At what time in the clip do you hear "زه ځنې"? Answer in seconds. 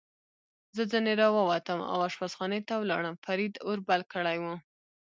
0.75-1.13